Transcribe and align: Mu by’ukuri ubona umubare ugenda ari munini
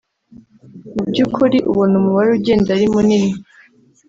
Mu 0.95 1.01
by’ukuri 1.09 1.57
ubona 1.71 1.93
umubare 2.01 2.29
ugenda 2.37 2.69
ari 2.75 2.85
munini 2.93 3.31